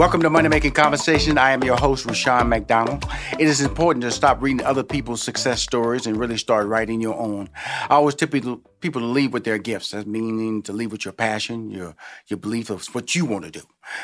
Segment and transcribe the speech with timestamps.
[0.00, 1.36] Welcome to Money Making Conversation.
[1.36, 3.04] I am your host, Rushion McDonald.
[3.38, 7.14] It is important to stop reading other people's success stories and really start writing your
[7.16, 7.50] own.
[7.90, 8.30] I always tell
[8.80, 9.90] people, to leave with their gifts.
[9.90, 11.94] That meaning to leave with your passion, your
[12.28, 13.62] your belief of what you want to do.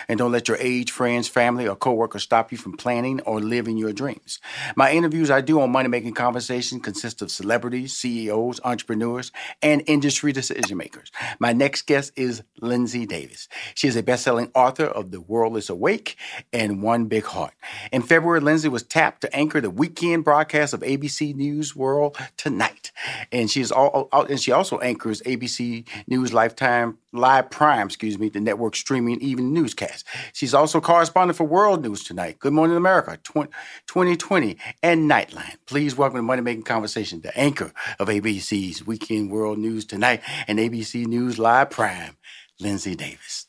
[0.09, 3.77] And don't let your age, friends, family, or coworkers stop you from planning or living
[3.77, 4.41] your dreams.
[4.75, 9.31] My interviews I do on Money Making Conversation consist of celebrities, CEOs, entrepreneurs,
[9.63, 11.13] and industry decision makers.
[11.39, 13.49] My next guest is Linsey Davis.
[13.75, 16.17] She is a best-selling author of The World is Awake
[16.53, 17.55] and One Big Heart.
[17.93, 22.91] In February, Linsey was tapped to anchor the weekend broadcast of ABC News World Tonight.
[23.31, 28.29] And she is all, and she also anchors ABC News Lifetime Live Prime, excuse me,
[28.29, 30.05] the network streaming even newscast.
[30.33, 35.57] She's also correspondent for World News Tonight, Good Morning America 2020, and Nightline.
[35.67, 40.59] Please welcome to Money Making Conversation, the anchor of ABC's Weekend World News Tonight and
[40.59, 42.17] ABC News Live Prime,
[42.61, 43.46] Linsey Davis.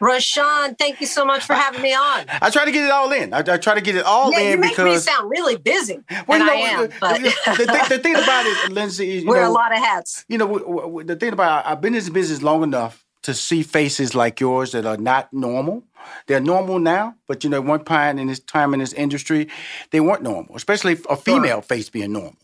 [0.00, 2.24] Rushion, thank you so much for having me on.
[2.28, 3.32] I try to get it all in.
[3.34, 5.56] I, I try to get it all yeah, in you make because me sound really
[5.56, 5.98] busy.
[6.26, 7.22] Well, you know, I am, the, but the,
[7.56, 10.24] the, thing, the thing about it, Linsey, is you wear know, a lot of hats.
[10.28, 13.34] You know, w- w- the thing about I've been in this business long enough to
[13.34, 15.84] see faces like yours that are not normal.
[16.26, 19.48] They're normal now, but you know, one time in this time in this industry,
[19.90, 21.62] they weren't normal, especially a female Sure.
[21.62, 22.36] face being normal.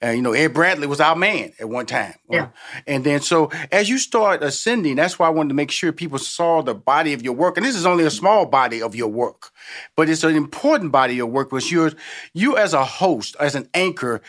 [0.00, 2.14] And you know, Ed Bradley was our man at one time.
[2.30, 2.48] Uh, yeah.
[2.86, 6.18] And then so as you start ascending, that's why I wanted to make sure people
[6.18, 7.56] saw the body of your work.
[7.56, 9.50] And this is only a small body of your work,
[9.96, 11.92] but it's an important body of your work because you're
[12.34, 14.20] you as a host, as an anchor,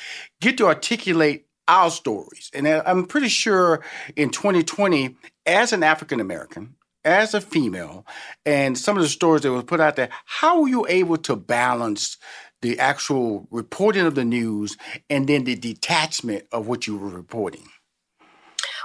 [0.41, 2.49] get to articulate our stories.
[2.53, 3.83] And I- I'm pretty sure
[4.15, 8.05] in 2020, as an African American, as a female,
[8.45, 11.35] and some of the stories that were put out there, how were you able to
[11.35, 12.17] balance
[12.61, 14.77] the actual reporting of the news
[15.09, 17.67] and then the detachment of what you were reporting?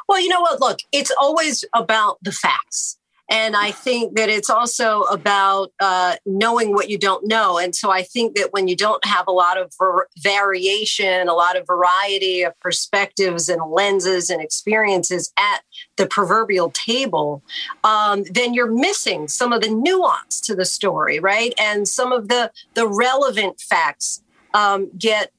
[0.09, 0.61] Well, you know what?
[0.61, 2.99] Look, it's always about the facts.
[3.33, 7.57] And I think that it's also about uh, knowing what you don't know.
[7.57, 11.33] And so I think that when you don't have a lot of var- variation, a
[11.33, 15.63] lot of variety of perspectives and lenses and experiences at
[15.97, 17.43] the proverbial table,
[17.85, 21.55] um, then you're missing some of the nuance to the story, right?
[21.59, 25.33] And some of the the relevant facts um, get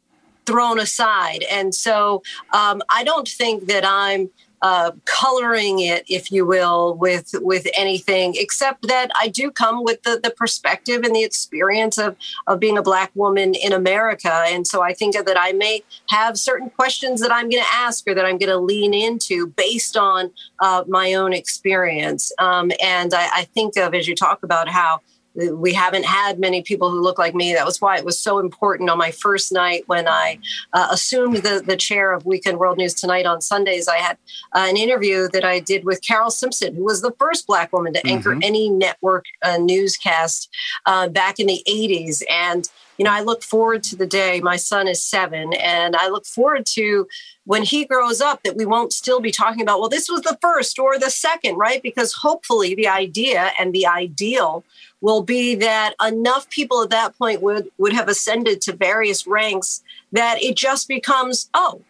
[0.47, 1.43] thrown aside.
[1.51, 2.23] And so
[2.53, 4.31] um, I don't think that I'm
[4.63, 10.01] uh, coloring it, if you will, with with anything except that I do come with
[10.03, 12.15] the the perspective and the experience of
[12.47, 16.39] of being a black woman in America, and so I think that I may have
[16.39, 19.97] certain questions that I'm going to ask or that I'm going to lean into based
[19.97, 22.31] on uh, my own experience.
[22.39, 25.01] Um, and I, I think of as you talk about how
[25.35, 27.53] we haven't had many people who look like me.
[27.53, 30.39] That was why it was so important on my first night when I
[30.73, 33.87] uh, assumed the, the chair of Weekend World News Tonight on Sundays.
[33.87, 34.17] I had
[34.53, 37.93] uh, an interview that I did with Carole Simpson, who was the first Black woman
[37.93, 38.43] to anchor mm-hmm.
[38.43, 40.49] any network uh, newscast
[40.85, 42.21] uh, back in the 80s.
[42.29, 46.09] And you know, I look forward to the day my son is seven, and I
[46.09, 47.07] look forward to
[47.45, 50.37] when he grows up that we won't still be talking about, well, this was the
[50.41, 51.81] first or the second, right?
[51.81, 54.63] Because hopefully the idea and the ideal
[55.03, 59.83] will be that enough people at that point would would have ascended to various ranks
[60.13, 61.81] that it just becomes oh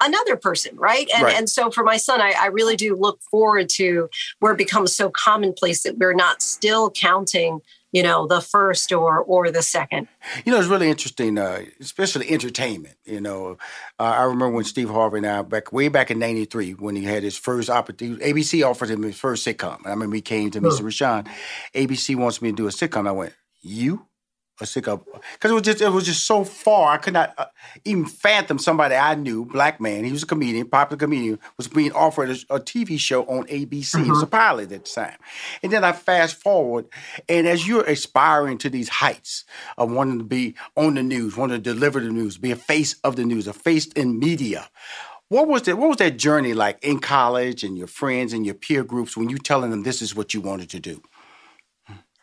[0.00, 1.36] another person right and, right.
[1.36, 4.10] and so for my son I, I really do look forward to
[4.40, 9.18] where it becomes so commonplace that we're not still counting you know the first or
[9.20, 10.08] or the second.
[10.44, 13.58] You know it's really interesting uh, especially entertainment you know.
[13.98, 17.04] Uh, i remember when steve harvey and i back way back in 93 when he
[17.04, 20.60] had his first opportunity abc offered him his first sitcom i remember he came to
[20.60, 21.24] me and said rushion
[21.74, 23.08] abc wants me to do a sitcom.
[23.08, 24.06] I went you
[24.60, 26.92] a sicko because it was just it was just so far.
[26.92, 27.46] I could not uh,
[27.84, 30.04] even fathom somebody I knew, black man.
[30.04, 33.94] He was a comedian, popular comedian, was being offered a, a TV show on ABC.
[33.94, 34.04] Mm-hmm.
[34.04, 34.36] It was a mm-hmm.
[34.36, 35.16] pilot at the time,
[35.62, 36.86] and then I fast forward,
[37.28, 39.44] and as you're aspiring to these heights
[39.76, 42.96] of wanting to be on the news, wanting to deliver the news, be a face
[43.04, 44.68] of the news, a face in media.
[45.28, 45.76] What was that?
[45.76, 49.28] What was that journey like in college and your friends and your peer groups when
[49.28, 51.02] you telling them this is what you wanted to do?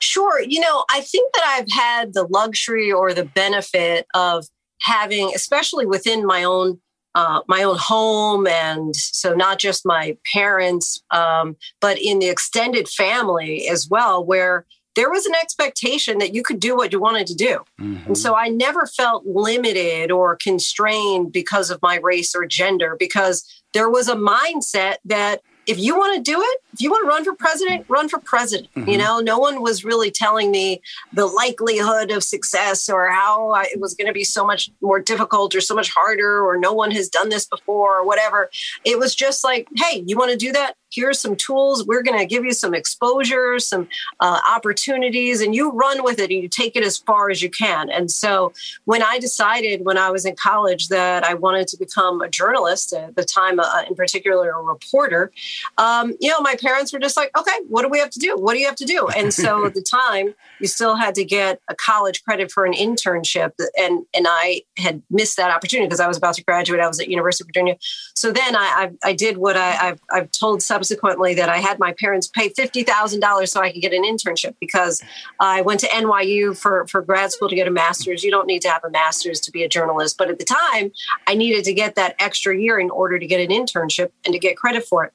[0.06, 0.40] Sure.
[0.42, 4.46] You know, I think that I've had the luxury or the benefit of
[4.82, 6.80] having, especially within my own
[7.16, 12.90] uh, my own home, and so not just my parents, um, but in the extended
[12.90, 14.66] family as well, where
[14.96, 17.64] there was an expectation that you could do what you wanted to do.
[17.80, 18.08] Mm-hmm.
[18.08, 23.46] And so I never felt limited or constrained because of my race or gender, because
[23.74, 27.08] there was a mindset that if you want to do it, if you want to
[27.08, 28.70] run for president, run for president.
[28.76, 28.90] Mm-hmm.
[28.90, 30.82] You know, no one was really telling me
[31.14, 35.00] the likelihood of success or how I, it was going to be so much more
[35.00, 38.50] difficult or so much harder or no one has done this before or whatever.
[38.84, 40.76] It was just like, hey, you want to do that?
[40.96, 41.86] Here's some tools.
[41.86, 43.88] We're going to give you some exposure, some
[44.20, 47.50] uh, opportunities, and you run with it and you take it as far as you
[47.50, 47.90] can.
[47.90, 48.54] And so
[48.86, 52.94] when I decided when I was in college that I wanted to become a journalist,
[52.94, 55.32] at the time, uh, in particular, a reporter,
[55.78, 58.36] um, you know, my parents were just like, okay, what do we have to do?
[58.38, 59.08] What do you have to do?
[59.08, 62.74] And so at the time, you still had to get a college credit for an
[62.74, 63.52] internship.
[63.78, 66.80] And, and I had missed that opportunity because I was about to graduate.
[66.80, 67.76] I was at University of Virginia.
[68.16, 71.80] So then I, I, I did what I, have I've told subsequently that I had
[71.80, 75.02] my parents pay $50,000 so I could get an internship because
[75.40, 78.24] I went to NYU for, for grad school to get a master's.
[78.24, 80.18] You don't need to have a master's to be a journalist.
[80.18, 80.92] But at the time,
[81.28, 84.40] I needed to get that extra year in order to get an internship and to
[84.40, 85.14] get credit for it.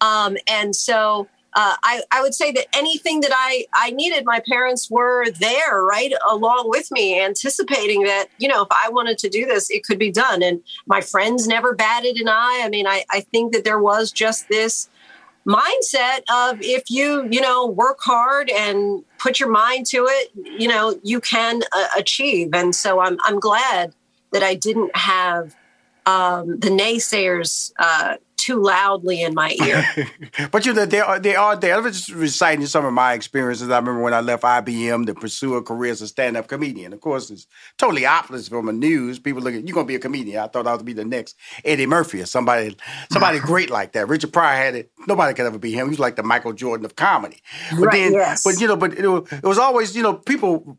[0.00, 4.42] Um, and so uh, I, I would say that anything that I, I needed, my
[4.46, 9.28] parents were there, right, along with me, anticipating that, you know, if I wanted to
[9.28, 10.42] do this, it could be done.
[10.42, 12.62] And my friends never batted an eye.
[12.64, 14.88] I mean, I, I think that there was just this
[15.46, 20.68] mindset of if you, you know, work hard and put your mind to it, you
[20.68, 22.50] know, you can uh, achieve.
[22.54, 23.94] And so I'm, I'm glad
[24.32, 25.54] that I didn't have
[26.06, 29.86] um, the naysayers uh, too loudly in my ear.
[30.50, 31.76] but you know, they are they are there.
[31.76, 33.70] I was just reciting some of my experiences.
[33.70, 36.92] I remember when I left IBM to pursue a career as a stand-up comedian.
[36.92, 37.46] Of course, it's
[37.78, 39.18] totally opposite from the news.
[39.18, 40.42] People look at you're gonna be a comedian.
[40.42, 42.76] I thought I would be the next Eddie Murphy or somebody
[43.10, 44.08] somebody great like that.
[44.08, 44.90] Richard Pryor had it.
[45.08, 45.86] Nobody could ever be him.
[45.86, 47.40] He was like the Michael Jordan of comedy.
[47.70, 48.42] But right, then, yes.
[48.44, 50.78] but you know, but it was, it was always you know people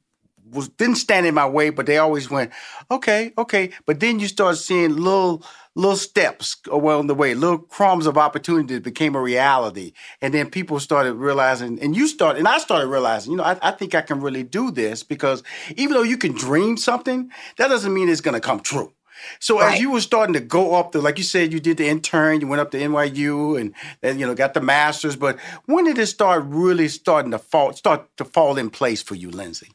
[0.52, 2.52] was didn't stand in my way, but they always went,
[2.92, 3.72] okay, okay.
[3.86, 5.44] But then you start seeing little
[5.76, 9.92] little steps along the way, little crumbs of opportunity became a reality.
[10.22, 13.58] And then people started realizing, and you started, and I started realizing, you know, I,
[13.62, 15.44] I think I can really do this because
[15.76, 18.94] even though you can dream something, that doesn't mean it's going to come true.
[19.40, 19.74] So right.
[19.74, 22.42] as you were starting to go up the, like you said, you did the intern,
[22.42, 25.16] you went up to NYU, and then you know got the masters.
[25.16, 29.16] But when did it start really starting to fall, start to fall in place for
[29.16, 29.70] you, Linsey?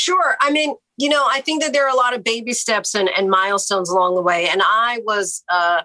[0.00, 0.36] Sure.
[0.40, 3.10] I mean, you know, I think that there are a lot of baby steps and,
[3.10, 4.48] and milestones along the way.
[4.48, 5.82] And I was uh,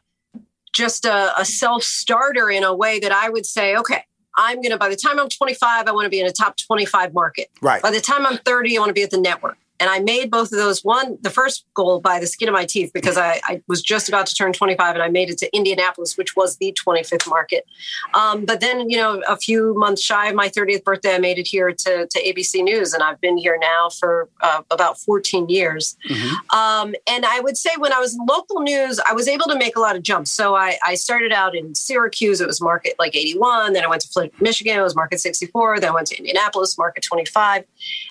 [0.73, 4.03] just a, a self starter in a way that I would say, okay,
[4.37, 6.55] I'm going to, by the time I'm 25, I want to be in a top
[6.55, 7.49] 25 market.
[7.61, 7.81] Right.
[7.81, 9.57] By the time I'm 30, I want to be at the network.
[9.79, 10.83] And I made both of those.
[10.83, 14.07] One, the first goal by the skin of my teeth because I, I was just
[14.07, 17.65] about to turn 25 and I made it to Indianapolis, which was the 25th market.
[18.13, 21.37] Um, but then, you know, a few months shy of my 30th birthday, I made
[21.37, 25.49] it here to, to ABC News, and I've been here now for uh, about 14
[25.49, 25.97] years.
[26.09, 26.57] Mm-hmm.
[26.57, 29.57] Um, and I would say when I was in local news, I was able to
[29.57, 30.31] make a lot of jumps.
[30.31, 33.73] So I, I started out in Syracuse, it was market like 81.
[33.73, 35.81] Then I went to Flint, Michigan, it was market 64.
[35.81, 37.65] Then I went to Indianapolis, market 25.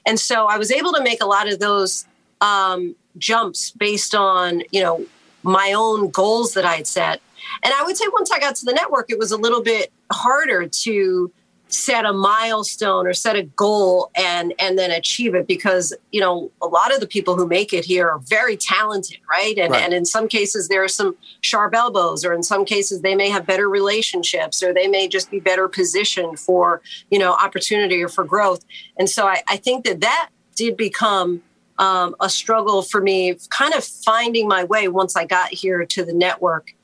[0.07, 2.07] And so I was able to make a lot of those
[2.41, 5.07] um, jumps based on, you know,
[5.43, 7.21] my own goals that I had set.
[7.63, 9.93] And I would say once I got to the network, it was a little bit
[10.11, 11.33] harder to
[11.69, 16.51] set a milestone or set a goal and and then achieve it because you know
[16.63, 19.59] a lot of the people who make it here are very talented right?
[19.59, 19.83] And, right.
[19.83, 23.29] and in some cases there are some sharp elbows or in some cases they may
[23.31, 28.09] have better relationships or they may just be better positioned for you know opportunity or
[28.09, 28.65] for growth.
[28.97, 31.43] And so i, I think that that did become
[31.79, 36.05] um, a struggle for me kind of finding my way once i got here to
[36.05, 36.75] the network.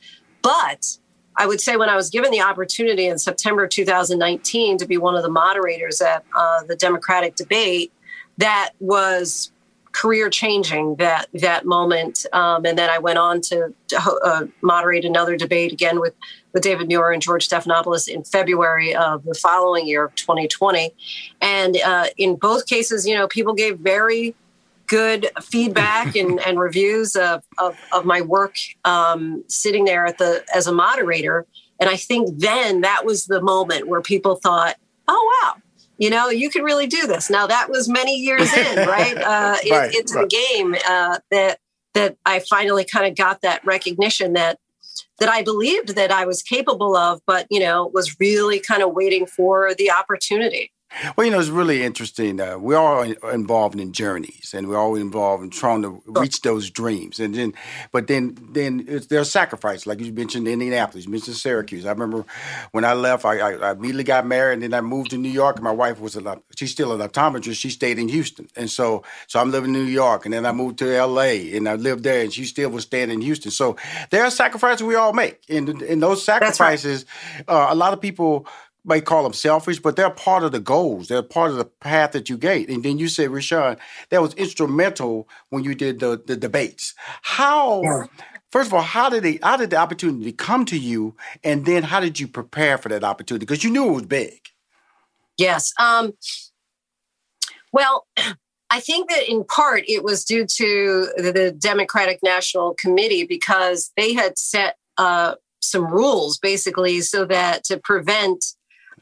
[0.42, 0.98] But
[1.36, 5.16] I would say when I was given the opportunity in September 2019 to be one
[5.16, 7.92] of the moderators at uh, the Democratic debate,
[8.38, 9.52] that was
[9.92, 12.24] career changing that that moment.
[12.32, 16.14] Um, and then I went on to, to uh, moderate another debate again with
[16.52, 20.92] with David Muir and George Stephanopoulos in February of the following year, of 2020.
[21.40, 24.34] And uh, in both cases, you know, people gave very
[24.90, 30.44] good feedback and, and reviews of, of, of my work um, sitting there at the
[30.54, 31.46] as a moderator.
[31.78, 34.76] And I think then that was the moment where people thought,
[35.08, 35.62] oh, wow,
[35.96, 37.30] you know, you can really do this.
[37.30, 39.16] Now, that was many years in, right?
[39.16, 40.22] Uh, right, into right.
[40.22, 41.58] the game uh, that
[41.94, 44.58] that I finally kind of got that recognition that
[45.18, 48.92] that I believed that I was capable of, but, you know, was really kind of
[48.92, 50.72] waiting for the opportunity.
[51.16, 52.40] Well, you know, it's really interesting.
[52.40, 56.68] Uh, we're all involved in journeys, and we're all involved in trying to reach those
[56.68, 57.20] dreams.
[57.20, 57.54] And then,
[57.92, 59.86] but then, then there's sacrifice.
[59.86, 61.86] Like you mentioned, Indianapolis, you mentioned Syracuse.
[61.86, 62.24] I remember
[62.72, 65.30] when I left, I, I, I, immediately got married, and then I moved to New
[65.30, 65.56] York.
[65.56, 67.56] And my wife was a she's still an optometrist.
[67.56, 70.52] She stayed in Houston, and so so I'm living in New York, and then I
[70.52, 71.56] moved to L.A.
[71.56, 73.52] and I lived there, and she still was staying in Houston.
[73.52, 73.76] So
[74.10, 77.06] there are sacrifices we all make, and and those sacrifices,
[77.38, 77.48] right.
[77.48, 78.46] uh, a lot of people
[78.84, 81.08] might call them selfish, but they're part of the goals.
[81.08, 82.68] They're part of the path that you gave.
[82.68, 83.76] And then you said, Rushion,
[84.10, 86.94] that was instrumental when you did the, the debates.
[87.22, 88.04] How, yeah.
[88.50, 91.14] first of all, how did, they, how did the opportunity come to you?
[91.44, 93.44] And then how did you prepare for that opportunity?
[93.44, 94.40] Because you knew it was big.
[95.36, 95.72] Yes.
[95.78, 96.12] Um,
[97.72, 98.06] well,
[98.72, 104.12] I think that in part it was due to the Democratic National Committee because they
[104.14, 108.44] had set uh, some rules basically so that to prevent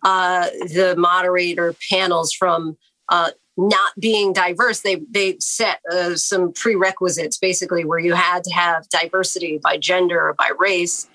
[0.03, 2.77] uh, the moderator panels from
[3.09, 4.81] uh, not being diverse.
[4.81, 10.29] They they set uh, some prerequisites basically where you had to have diversity by gender
[10.29, 11.09] or by race,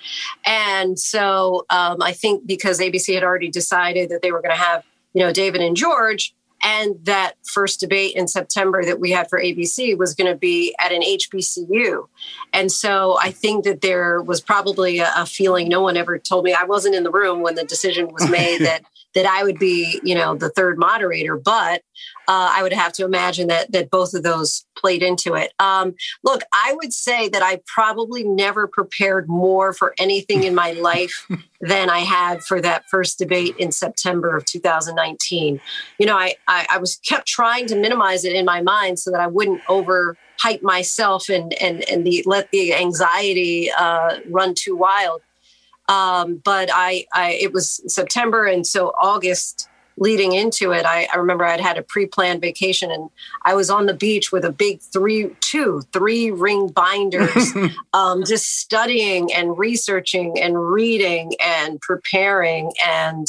[0.46, 4.62] and so um, I think because ABC had already decided that they were going to
[4.62, 6.36] have you know David and George.
[6.63, 10.74] And that first debate in September that we had for ABC was going to be
[10.79, 12.08] at an HBCU.
[12.53, 16.46] And so I think that there was probably a, a, feeling no one ever told
[16.46, 19.60] me I wasn't in the room when the decision was made that that I would
[19.60, 21.84] be, you know, the third moderator, but
[22.27, 25.53] uh, I would have to imagine that that both of those played into it.
[25.60, 30.72] Um, look, I would say that I probably never prepared more for anything in my
[30.74, 31.27] life
[31.62, 35.60] than I had for that first debate in September of 2019.
[36.00, 39.12] You know, I, I, I was kept trying to minimize it in my mind so
[39.12, 44.53] that I wouldn't over hype myself and and and the let the anxiety uh, run
[44.56, 45.22] too wild.
[45.89, 51.17] Um, but I, I, it was September, and so August leading into it, I, I
[51.17, 53.09] remember I'd had a pre-planned vacation, and
[53.43, 57.53] I was on the beach with a big three, two, three ring binders,
[57.93, 63.27] um, just studying and researching and reading and preparing, and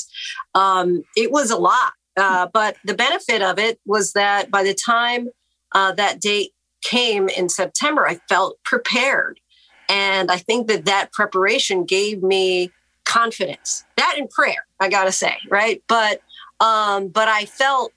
[0.54, 1.92] um, it was a lot.
[2.16, 5.28] Uh, but the benefit of it was that by the time
[5.73, 6.52] uh, that date
[6.83, 9.40] came in September, I felt prepared.
[9.88, 12.71] And I think that that preparation gave me
[13.04, 13.85] confidence.
[13.97, 15.83] That in prayer, I got to say, right?
[15.88, 16.21] But
[16.61, 17.93] um but I felt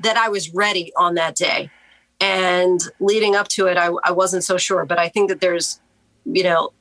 [0.00, 1.70] that I was ready on that day.
[2.20, 4.86] And leading up to it, I, I wasn't so sure.
[4.86, 5.80] But I think that there's,
[6.24, 6.72] you know,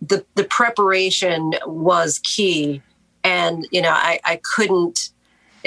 [0.00, 2.82] the the preparation was key.
[3.24, 5.10] And, you know, I, I couldn't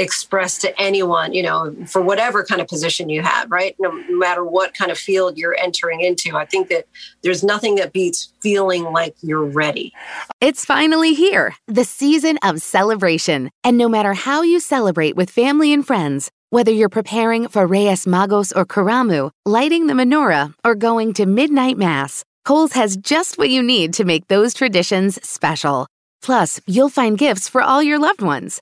[0.01, 3.75] express to anyone, you know, for whatever kind of position you have, right?
[3.79, 6.36] No matter what kind of field you're entering into.
[6.36, 6.88] I think that
[7.24, 9.93] there's nothing that beats feeling like you're ready.
[10.41, 13.50] It's finally here, the season of celebration.
[13.63, 18.03] And no matter how you celebrate with family and friends, Whether you're preparing for Reyes
[18.03, 23.50] Magos or Karamu, lighting the menorah, or going to midnight mass, Kohl's has just what
[23.50, 25.88] you need to make those traditions special.
[26.22, 28.62] Plus, you'll find gifts for all your loved ones.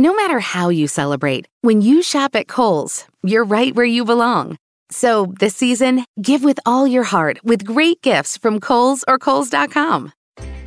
[0.00, 4.56] No matter how you celebrate, when you shop at Kohl's, you're right where you belong.
[4.90, 10.10] So this season, give with all your heart with great gifts from Kohl's or Kohl's.com.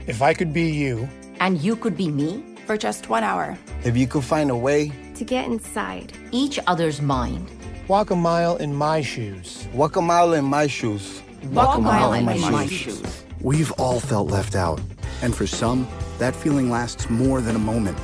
[0.05, 1.09] If I could be you,
[1.39, 4.91] and you could be me for just one hour, if you could find a way
[5.15, 7.49] to get inside each other's mind
[7.87, 9.67] Walk a mile in my shoes.
[9.73, 11.23] Walk a mile in my shoes.
[11.45, 12.99] Walk, Walk a mile, mile in, my, my shoes.
[12.99, 13.23] shoes.
[13.41, 14.79] We've all felt left out.
[15.23, 15.87] And for some,
[16.19, 17.97] that feeling lasts more than a moment.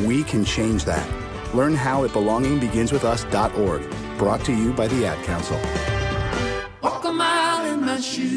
[0.00, 1.06] We can change that.
[1.54, 3.82] Learn how at belongingbeginswithus.org.
[4.18, 5.60] Brought to you by the Ad Council.
[6.82, 8.30] Walk a mile in my shoes.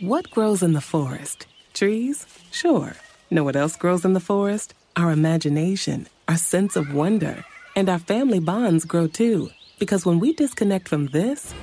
[0.00, 1.46] What grows in the forest?
[1.74, 2.26] Trees?
[2.50, 2.94] Sure.
[3.30, 4.74] Know what else grows in the forest?
[4.96, 7.42] Our imagination our sense of wonder,
[7.74, 9.50] and our family bonds grow too.
[9.78, 11.54] Because when we disconnect from this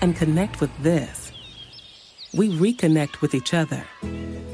[0.00, 1.25] and connect with this,
[2.36, 3.84] we reconnect with each other.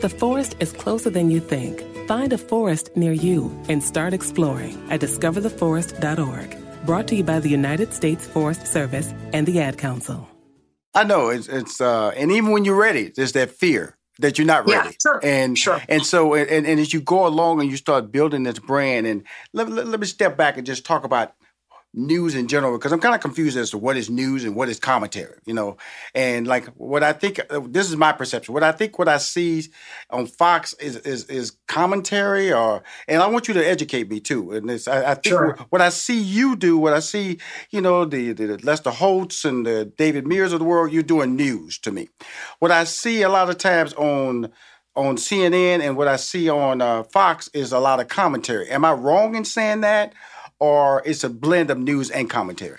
[0.01, 1.83] The forest is closer than you think.
[2.09, 6.87] Find a forest near you and start exploring at discovertheforest.org.
[6.87, 10.29] Brought to you by the United States Forest Service and the Ad Council.
[10.95, 14.47] I know it's it's uh, and even when you're ready, there's that fear that you're
[14.47, 14.91] not ready.
[14.91, 15.21] Yeah, sure.
[15.23, 15.81] And sure.
[15.89, 19.23] and so and, and as you go along and you start building this brand, and
[19.53, 21.35] let, let, let me step back and just talk about
[21.95, 24.69] news in general because I'm kind of confused as to what is news and what
[24.69, 25.77] is commentary, you know.
[26.15, 28.55] And like what I think, uh, this is my perception.
[28.55, 29.65] What I think, what I see
[30.11, 34.53] on Fox is is, is commentary, or and I want you to educate me too.
[34.53, 35.59] And it's, I, I think sure.
[35.71, 37.39] what I see you do, what I see,
[37.71, 41.37] you know, the, the Lester Holts and the David Muirs of the world, you're doing
[41.37, 42.09] news to me.
[42.59, 44.51] What I see a lot of times on
[44.95, 48.69] on CNN and what I see on uh, Fox is a lot of commentary.
[48.71, 50.13] Am I wrong in saying that?
[50.63, 52.79] Or it's a blend of news and commentary?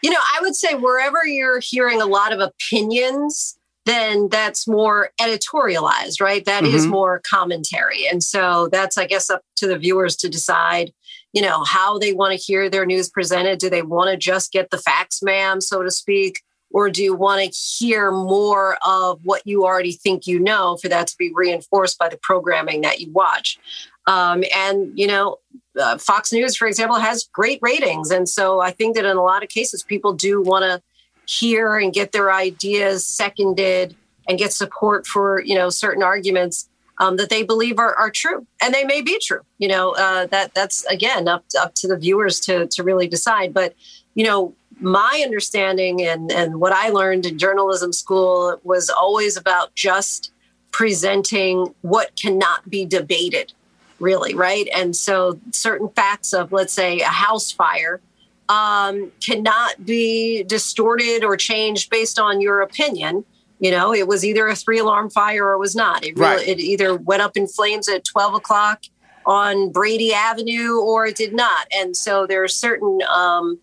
[0.00, 5.10] You know, I would say wherever you're hearing a lot of opinions, then that's more
[5.20, 6.44] editorialized, right?
[6.44, 6.76] That mm-hmm.
[6.76, 8.06] is more commentary.
[8.06, 10.92] And so that's, I guess, up to the viewers to decide,
[11.32, 13.58] you know, how they want to hear their news presented.
[13.58, 16.42] Do they want to just get the facts, ma'am, so to speak?
[16.70, 20.88] Or do you want to hear more of what you already think you know for
[20.88, 23.58] that to be reinforced by the programming that you watch?
[24.06, 25.38] Um, and, you know,
[25.80, 28.10] uh, Fox News, for example, has great ratings.
[28.10, 30.82] And so I think that in a lot of cases, people do want to
[31.26, 33.96] hear and get their ideas seconded
[34.28, 38.46] and get support for, you know, certain arguments um, that they believe are, are true.
[38.62, 39.40] And they may be true.
[39.58, 43.52] You know, uh, that that's, again, up, up to the viewers to, to really decide.
[43.52, 43.74] But,
[44.14, 49.74] you know, my understanding and, and what I learned in journalism school was always about
[49.74, 50.32] just
[50.72, 53.52] presenting what cannot be debated
[54.00, 54.68] really, right?
[54.74, 58.00] And so certain facts of, let's say, a house fire
[58.48, 63.24] um, cannot be distorted or changed based on your opinion.
[63.58, 66.04] You know, it was either a three alarm fire or it was not.
[66.04, 66.48] It really, right.
[66.48, 68.82] it either went up in flames at 12 o'clock
[69.26, 71.66] on Brady Avenue or it did not.
[71.74, 73.58] And so there are certain um,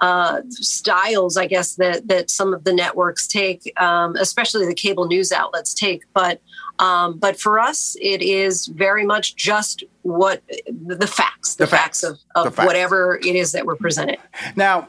[0.00, 5.06] uh, styles, I guess, that that some of the networks take, um, especially the cable
[5.06, 6.02] news outlets take.
[6.12, 6.40] But
[6.78, 12.00] um, but for us, it is very much just what the facts, the, the facts.
[12.00, 12.04] facts.
[12.34, 12.66] of, of facts.
[12.66, 14.16] whatever it is that we're presenting.
[14.56, 14.88] Now,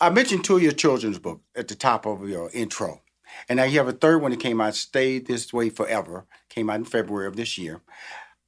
[0.00, 3.02] I mentioned two of your children's books at the top of your intro.
[3.48, 6.70] And now you have a third one that came out, Stay This Way Forever, came
[6.70, 7.82] out in February of this year.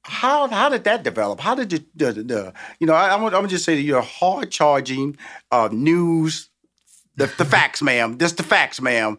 [0.03, 1.39] How how did that develop?
[1.39, 4.01] How did you, the, the, the you know, I, am gonna just say that you're
[4.01, 5.17] hard charging
[5.51, 6.49] uh, news,
[7.15, 9.17] the, the facts, ma'am, just the facts, ma'am,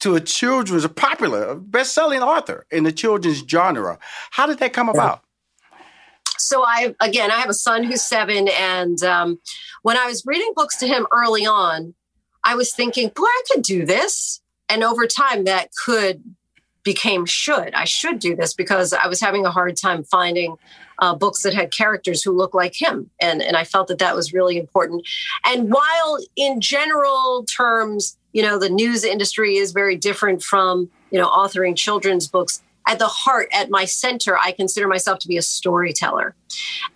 [0.00, 3.98] to a children's, a popular, best-selling author in the children's genre.
[4.30, 5.22] How did that come about?
[6.38, 9.40] So I, again, I have a son who's seven, and um,
[9.82, 11.94] when I was reading books to him early on,
[12.44, 14.40] I was thinking, boy, I could do this.
[14.68, 16.22] And over time, that could
[16.84, 17.74] became should.
[17.74, 20.56] I should do this because I was having a hard time finding
[21.00, 24.14] uh, books that had characters who look like him, and and I felt that that
[24.14, 25.06] was really important.
[25.44, 31.18] And while in general terms, you know, the news industry is very different from you
[31.18, 32.62] know authoring children's books.
[32.86, 36.36] at the heart, at my center, I consider myself to be a storyteller.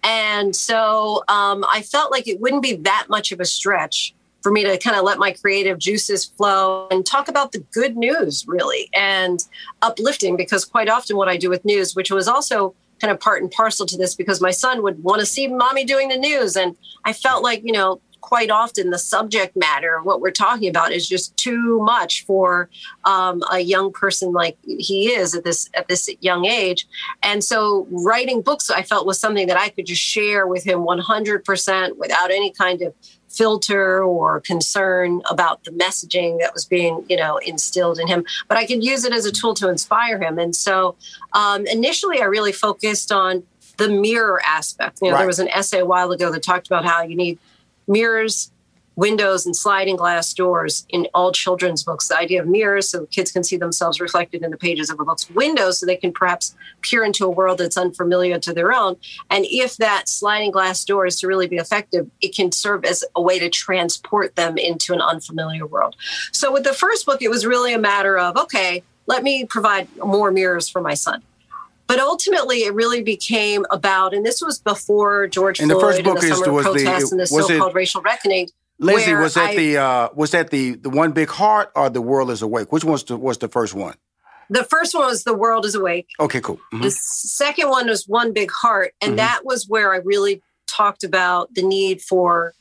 [0.04, 4.52] And so um, I felt like it wouldn't be that much of a stretch for
[4.52, 8.44] me to kind of let my creative juices flow and talk about the good news,
[8.46, 9.40] really, and
[9.82, 13.42] uplifting, because quite often what I do with news, which was also kind of part
[13.42, 16.56] and parcel to this because my son would want to see mommy doing the news.
[16.56, 20.68] And I felt like, you know, quite often the subject matter of what we're talking
[20.68, 22.70] about is just too much for
[23.04, 26.86] um, a young person like he is at this at this young age.
[27.22, 30.80] And so writing books i felt was something that i could just share with him
[30.80, 32.94] 100% without any kind of
[33.28, 38.24] filter or concern about the messaging that was being you know instilled in him.
[38.48, 40.38] But i could use it as a tool to inspire him.
[40.38, 40.96] And so
[41.32, 43.42] um, initially i really focused on
[43.78, 45.00] the mirror aspect.
[45.02, 45.18] You know right.
[45.20, 47.38] there was an essay a while ago that talked about how you need
[47.86, 48.50] mirrors
[48.96, 52.08] windows and sliding glass doors in all children's books.
[52.08, 55.04] The idea of mirrors so kids can see themselves reflected in the pages of a
[55.04, 58.96] book's windows so they can perhaps peer into a world that's unfamiliar to their own.
[59.30, 63.04] And if that sliding glass door is to really be effective, it can serve as
[63.14, 65.96] a way to transport them into an unfamiliar world.
[66.32, 69.88] So with the first book, it was really a matter of, okay, let me provide
[69.96, 71.22] more mirrors for my son.
[71.92, 76.04] But ultimately, it really became about, and this was before George and Floyd the first
[76.04, 78.48] book and the summer is, protests the, and the so-called it, racial reckoning.
[78.78, 82.00] Lizzie, was that I, the uh, was that the the one big heart or the
[82.00, 82.72] world is awake?
[82.72, 83.96] Which was the, was the first one?
[84.48, 86.08] The first one was the world is awake.
[86.18, 86.56] Okay, cool.
[86.72, 86.80] Mm-hmm.
[86.80, 89.16] The second one was one big heart, and mm-hmm.
[89.16, 92.54] that was where I really talked about the need for,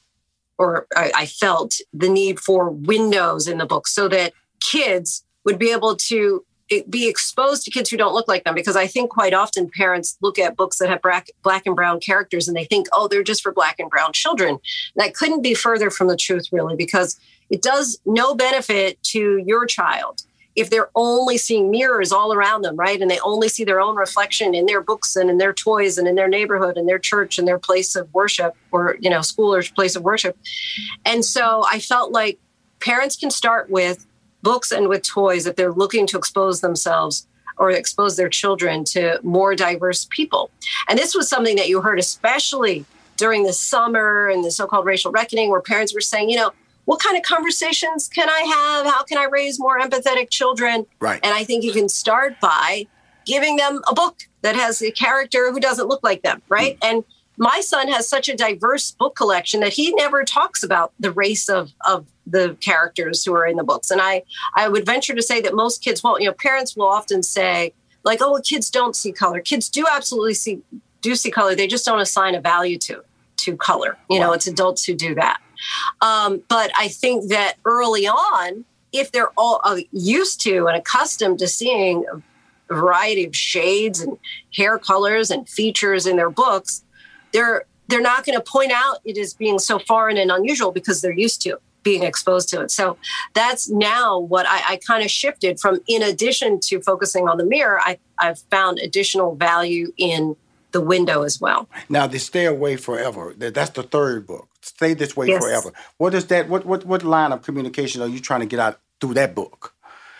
[0.58, 5.58] or I, I felt the need for windows in the book, so that kids would
[5.58, 6.44] be able to
[6.90, 10.18] be exposed to kids who don't look like them because I think quite often parents
[10.22, 13.24] look at books that have black, black and brown characters and they think, oh, they're
[13.24, 14.60] just for black and brown children.
[14.96, 19.66] That couldn't be further from the truth, really, because it does no benefit to your
[19.66, 20.24] child
[20.56, 23.02] if they're only seeing mirrors all around them, right?
[23.02, 26.08] And they only see their own reflection in their books and in their toys and
[26.08, 29.54] in their neighborhood and their church and their place of worship or, you know, school
[29.54, 30.38] or place of worship.
[31.06, 32.38] And so I felt like
[32.82, 34.06] parents can start with
[34.42, 37.28] books and with toys if they're looking to expose themselves
[37.58, 40.50] or expose their children to more diverse people.
[40.90, 42.86] And this was something that you heard, especially
[43.18, 46.52] during the summer and the so called racial reckoning, where parents were saying, you know,
[46.86, 48.92] what kind of conversations can I have?
[48.92, 50.86] How can I raise more empathetic children?
[51.00, 51.20] Right.
[51.24, 52.88] And I think you can start by
[53.26, 56.80] giving them a book that has a character who doesn't look like them, right?
[56.80, 56.90] Mm.
[56.90, 57.04] And
[57.42, 61.50] my son has such a diverse book collection that he never talks about the race
[61.50, 63.90] of of the characters who are in the books.
[63.90, 64.24] And I
[64.56, 66.22] I would venture to say that most kids won't.
[66.22, 67.74] You know, parents will often say
[68.04, 70.62] like, "Oh, well, kids don't see color." Kids do absolutely see
[71.02, 71.56] do see color.
[71.56, 73.04] They just don't assign a value to
[73.38, 73.98] to color.
[74.08, 75.42] You know, it's adults who do that.
[76.02, 81.40] Um, but I think that early on, if they're all uh, used to and accustomed
[81.40, 82.22] to seeing a
[82.72, 84.20] variety of shades and
[84.56, 86.84] hair colors and features in their books,
[87.34, 91.02] they're they're not going to point out it as being so foreign and unusual because
[91.02, 92.72] they're used to being exposed to it.
[92.72, 92.98] So
[93.34, 95.80] that's now what I, I kind of shifted from.
[95.88, 100.36] In addition to focusing on the mirror, I, I've found additional value in
[100.72, 101.68] the window as well.
[101.90, 103.34] Now, the stay away forever.
[103.38, 104.48] That's the third book.
[104.62, 105.44] Stay this way yes.
[105.44, 105.74] forever.
[105.98, 106.48] What is that?
[106.48, 109.74] What what what line of communication are you trying to get out through that book?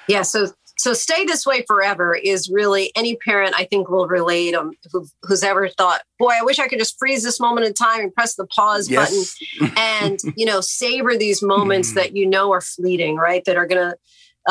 [0.08, 0.24] Yeah.
[0.24, 0.48] So
[0.82, 5.06] so stay this way forever is really any parent I think will relate um, who,
[5.22, 8.12] who's ever thought, boy, I wish I could just freeze this moment in time and
[8.12, 9.38] press the pause yes.
[9.60, 13.46] button and, you know, savor these moments that you know are fleeting, right?
[13.46, 13.98] That are going to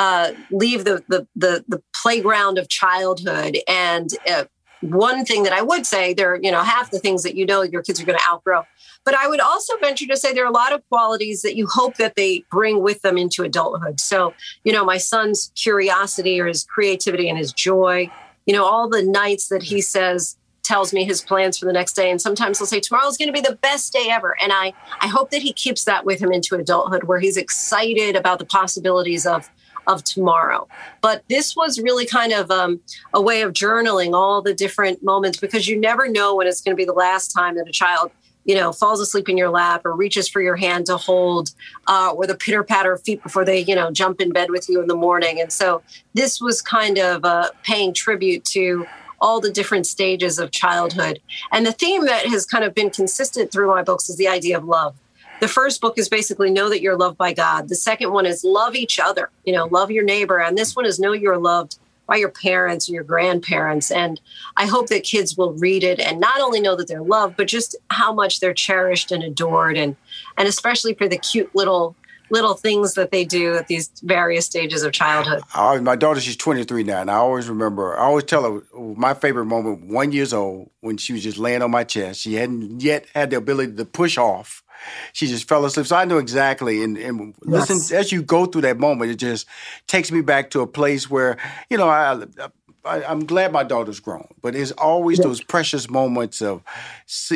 [0.00, 4.44] uh, leave the, the, the, the, playground of childhood and uh,
[4.80, 7.62] one thing that I would say, there, you know, half the things that you know
[7.62, 8.64] your kids are going to outgrow.
[9.04, 11.66] But I would also venture to say there are a lot of qualities that you
[11.66, 14.00] hope that they bring with them into adulthood.
[14.00, 18.10] So, you know, my son's curiosity or his creativity and his joy,
[18.46, 21.94] you know, all the nights that he says, tells me his plans for the next
[21.94, 24.72] day and sometimes he'll say tomorrow's going to be the best day ever and i
[25.00, 28.44] i hope that he keeps that with him into adulthood where he's excited about the
[28.44, 29.50] possibilities of
[29.86, 30.68] of tomorrow.
[31.00, 32.80] But this was really kind of um,
[33.12, 36.74] a way of journaling all the different moments because you never know when it's going
[36.74, 38.10] to be the last time that a child
[38.44, 41.50] you know, falls asleep in your lap or reaches for your hand to hold,
[41.86, 44.68] uh, or the pitter patter of feet before they, you know, jump in bed with
[44.68, 45.40] you in the morning.
[45.40, 45.82] And so
[46.14, 48.86] this was kind of uh, paying tribute to
[49.20, 51.20] all the different stages of childhood.
[51.52, 54.56] And the theme that has kind of been consistent through my books is the idea
[54.56, 54.96] of love
[55.40, 57.68] the first book is basically know that you're loved by God.
[57.68, 60.38] The second one is love each other, you know, love your neighbor.
[60.40, 63.90] And this one is know you're loved by your parents or your grandparents.
[63.90, 64.20] And
[64.56, 67.46] I hope that kids will read it and not only know that they're loved, but
[67.46, 69.76] just how much they're cherished and adored.
[69.76, 69.96] And,
[70.36, 71.94] and especially for the cute little
[72.30, 75.42] little things that they do at these various stages of childhood.
[75.52, 79.14] I, my daughter, she's 23 now, and I always remember, I always tell her my
[79.14, 82.20] favorite moment, one years old, when she was just laying on my chest.
[82.20, 84.62] She hadn't yet had the ability to push off.
[85.12, 85.86] She just fell asleep.
[85.86, 86.82] So I know exactly.
[86.82, 87.70] And, and yes.
[87.70, 89.46] listen, as you go through that moment, it just
[89.86, 91.36] takes me back to a place where,
[91.68, 92.48] you know, I, I,
[92.84, 95.24] am glad my daughter's grown, but it's always yeah.
[95.24, 96.62] those precious moments of,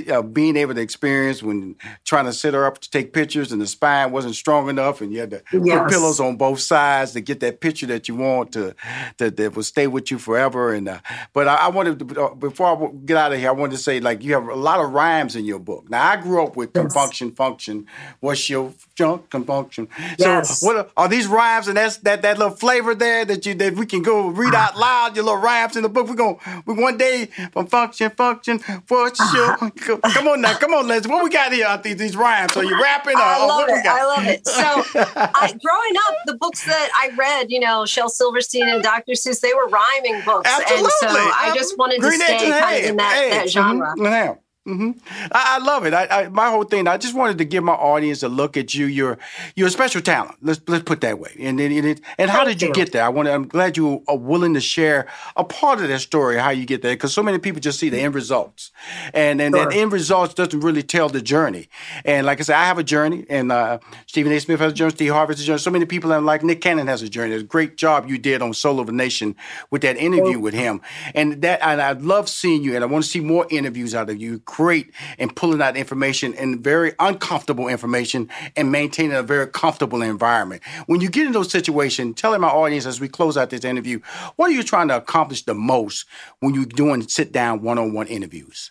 [0.09, 3.61] of being able to experience when trying to sit her up to take pictures and
[3.61, 5.79] the spine wasn't strong enough, and you had to yes.
[5.79, 8.75] put pillows on both sides to get that picture that you want to
[9.19, 10.73] that, that will stay with you forever.
[10.73, 10.99] And uh,
[11.33, 13.83] but I, I, wanted to uh, before I get out of here, I wanted to
[13.83, 15.91] say like you have a lot of rhymes in your book.
[15.91, 16.85] Now I grew up with yes.
[16.85, 17.87] confunction, function.
[18.21, 19.89] What's your junk confunction?
[20.19, 20.61] Yes.
[20.61, 23.55] So what are, are, these rhymes and that's that that little flavor there that you
[23.55, 26.09] that we can go read out loud your little rhymes in the book.
[26.09, 29.57] We're going we one day from function, function, for sure.
[29.57, 31.11] Come on now, come on, Leslie.
[31.11, 31.79] What we got here?
[31.83, 32.57] These, these rhymes.
[32.57, 33.17] Are you rapping?
[33.17, 33.87] Or, I love it.
[33.87, 34.47] I love it.
[34.47, 35.01] So,
[35.35, 39.13] I, growing up, the books that I read, you know, Shel Silverstein and Dr.
[39.13, 40.85] Seuss, they were rhyming books, Absolutely.
[40.85, 43.95] and so I just wanted Green to stay kind of in that, that genre.
[43.97, 44.41] Mm-hmm.
[44.67, 44.93] Mm-hmm.
[45.31, 45.93] I, I, love it.
[45.93, 46.89] I, I, my whole thing.
[46.89, 48.87] I just wanted to give my audience a look at you.
[48.87, 49.19] You're
[49.57, 50.39] you're a special talent.
[50.41, 51.37] Let's let's put that way.
[51.39, 53.05] And and, and, and how did you, get there?
[53.05, 53.29] I want.
[53.29, 56.39] I'm glad you are willing to share a part of that story.
[56.39, 56.95] How you get there?
[56.95, 58.71] Because so many people just see the end results,
[59.13, 59.71] and and, sure.
[59.71, 61.69] end results doesn't really tell the journey.
[62.07, 64.41] And like I said, I have a journey, and uh, Stephen A.
[64.41, 64.93] Smith has a journey.
[64.93, 65.59] Steve Harvey's a journey.
[65.59, 67.35] So many people, and like Nick Cannon has a journey.
[67.35, 69.37] It's a great job you did on Soul of a Nation
[69.71, 70.81] with that interview with him,
[71.15, 74.09] and that and I love seeing you, and I want to see more interviews out
[74.09, 79.49] of you great in pulling out information and very uncomfortable information and maintaining a very
[79.49, 80.63] comfortable environment.
[80.87, 83.99] When you get in those situations, telling my audience as we close out this interview,
[84.37, 86.07] what are you trying to accomplish the most
[86.39, 88.71] when you're doing sit down one on one interviews?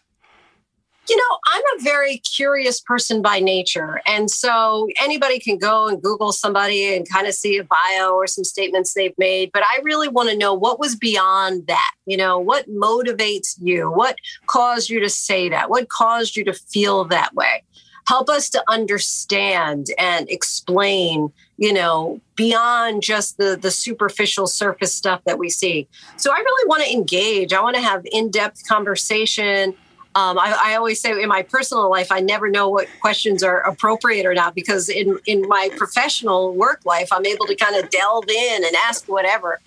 [1.09, 4.01] You know, I'm a very curious person by nature.
[4.07, 8.25] And so anybody can go and Google somebody and kind of see a bio or
[8.25, 9.51] some statements they've made.
[9.51, 11.91] But I really want to know what was beyond that.
[12.05, 13.91] You know, what motivates you?
[13.91, 14.15] What
[14.47, 15.69] caused you to say that?
[15.69, 17.63] What caused you to feel that way?
[18.07, 25.21] Help us to understand and explain you know beyond just the the superficial surface stuff
[25.25, 25.87] that we see
[26.17, 29.73] so i really want to engage i want to have in-depth conversation
[30.15, 33.61] um, I, I, always say in my personal life, I never know what questions are
[33.61, 37.89] appropriate or not because in, in my professional work life, I'm able to kind of
[37.89, 39.59] delve in and ask whatever.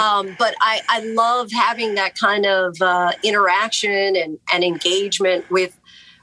[0.00, 5.78] Um, but I, I love having that kind of uh, interaction and, and engagement with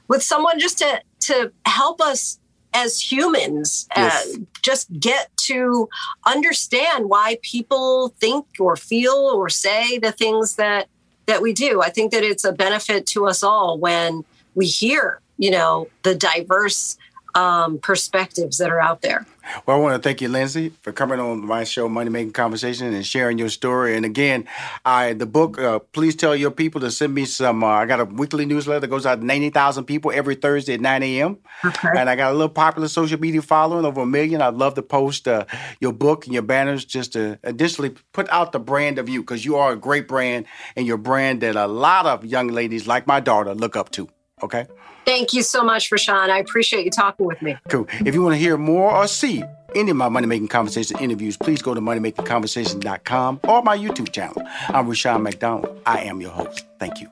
[0.06, 2.38] with someone just to to help us
[2.74, 4.36] as humans uh, yes.
[4.62, 5.88] just get to
[6.26, 10.88] understand why people think or feel or say the things that
[11.26, 11.82] that we do.
[11.82, 16.14] I think that it's a benefit to us all when we hear, you know, the
[16.14, 16.96] diverse
[17.34, 19.26] um, perspectives that are out there.
[19.66, 22.92] Well, I want to thank you, Linsey, for coming on my show, Money Making Conversation,
[22.92, 23.96] and sharing your story.
[23.96, 24.46] And again,
[24.84, 25.58] I the book.
[25.58, 27.62] Uh, please tell your people to send me some.
[27.62, 30.74] Uh, I got a weekly newsletter that goes out to ninety thousand people every Thursday
[30.74, 31.38] at nine a.m.
[31.64, 31.88] Okay.
[31.96, 34.40] And I got a little popular social media following, over a million.
[34.42, 35.44] I'd love to post uh,
[35.80, 39.44] your book and your banners just to additionally put out the brand of you because
[39.44, 43.06] you are a great brand and your brand that a lot of young ladies like
[43.06, 44.08] my daughter look up to.
[44.42, 44.66] Okay.
[45.04, 46.14] Thank you so much, Rushion.
[46.14, 47.56] I appreciate you talking with me.
[47.68, 47.86] Cool.
[48.04, 49.42] If you want to hear more or see
[49.74, 54.42] any of my Money Making Conversation interviews, please go to moneymakingconversation.com or my YouTube channel.
[54.68, 55.80] I'm Rushion McDonald.
[55.86, 56.66] I am your host.
[56.78, 57.08] Thank you.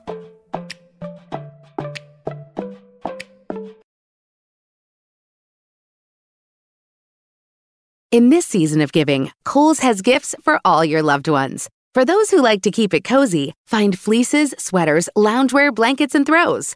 [8.11, 11.67] In this season of giving, Kohl's has gifts for all your loved ones.
[11.95, 16.75] For those who like to keep it cozy, find fleeces, sweaters, loungewear, blankets, and throws.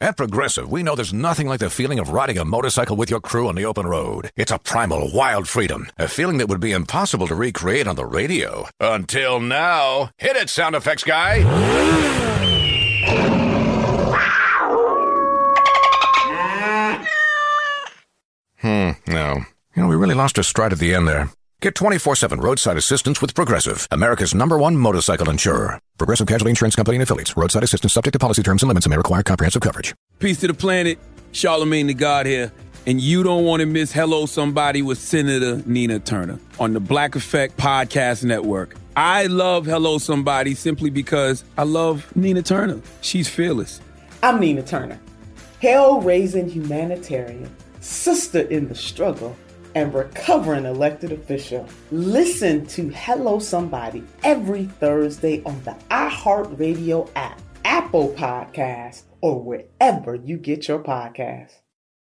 [0.00, 3.20] At Progressive, we know there's nothing like the feeling of riding a motorcycle with your
[3.20, 4.30] crew on the open road.
[4.36, 8.06] It's a primal, wild freedom, a feeling that would be impossible to recreate on the
[8.06, 8.68] radio.
[8.78, 10.10] Until now.
[10.16, 11.42] Hit it, sound effects guy!
[18.60, 19.44] Hmm, no.
[19.74, 21.30] You know, we really lost our stride at the end there.
[21.60, 25.80] Get 24 7 roadside assistance with Progressive, America's number one motorcycle insurer.
[25.98, 27.36] Progressive Casualty Insurance Company and affiliates.
[27.36, 29.92] Roadside assistance subject to policy terms and limits and may require comprehensive coverage.
[30.20, 31.00] Peace to the planet.
[31.32, 32.52] Charlemagne the God here.
[32.86, 37.16] And you don't want to miss Hello Somebody with Senator Nina Turner on the Black
[37.16, 38.76] Effect Podcast Network.
[38.96, 42.80] I love Hello Somebody simply because I love Nina Turner.
[43.00, 43.80] She's fearless.
[44.22, 45.00] I'm Nina Turner,
[45.60, 49.36] hell raising humanitarian sister in the struggle,
[49.78, 51.64] and recovering elected official.
[51.92, 60.36] Listen to Hello Somebody every Thursday on the iHeartRadio app, Apple Podcast, or wherever you
[60.36, 61.60] get your podcasts.